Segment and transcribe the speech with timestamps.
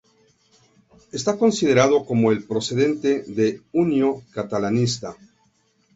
[1.11, 5.15] Está considerado como el precedente de Unió Catalanista.